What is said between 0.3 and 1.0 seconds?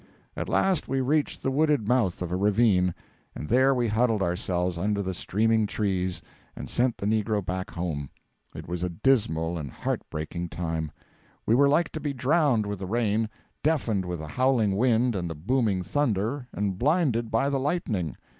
At last we